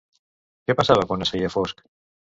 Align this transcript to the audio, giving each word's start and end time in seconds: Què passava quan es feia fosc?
Què 0.69 0.77
passava 0.79 1.05
quan 1.11 1.27
es 1.27 1.35
feia 1.37 1.55
fosc? 1.57 1.89